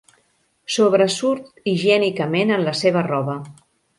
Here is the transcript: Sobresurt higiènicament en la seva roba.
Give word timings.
Sobresurt 0.75 1.61
higiènicament 1.73 2.57
en 2.57 2.65
la 2.69 2.75
seva 2.83 3.07
roba. 3.13 3.39